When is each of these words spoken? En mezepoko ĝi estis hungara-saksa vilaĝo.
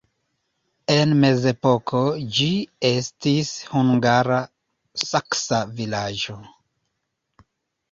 En 0.93 1.11
mezepoko 1.23 2.01
ĝi 2.37 2.47
estis 2.93 3.53
hungara-saksa 3.75 5.63
vilaĝo. 5.79 6.41